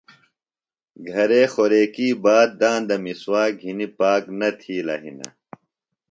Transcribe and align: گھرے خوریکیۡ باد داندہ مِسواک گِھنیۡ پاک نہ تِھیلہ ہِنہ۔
گھرے 1.09 1.43
خوریکیۡ 1.53 2.15
باد 2.23 2.49
داندہ 2.59 2.95
مِسواک 3.03 3.51
گِھنیۡ 3.61 3.93
پاک 3.99 4.23
نہ 4.39 4.49
تِھیلہ 4.59 4.95
ہِنہ۔ 5.03 5.27